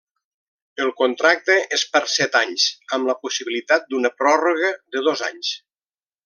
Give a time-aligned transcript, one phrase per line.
[0.85, 2.65] El contracte és per set anys,
[2.97, 5.55] amb la possibilitat d'una pròrroga de dos anys.